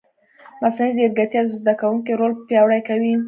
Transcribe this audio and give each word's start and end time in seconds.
مصنوعي 0.61 0.91
ځیرکتیا 0.95 1.41
د 1.43 1.47
زده 1.59 1.73
کوونکي 1.81 2.11
رول 2.19 2.33
پیاوړی 2.47 2.81
کوي. 2.87 3.13